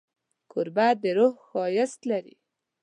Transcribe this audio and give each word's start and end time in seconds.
کوربه 0.51 0.87
د 1.01 1.03
روح 1.17 1.33
ښایست 1.47 1.99
لري. 2.11 2.35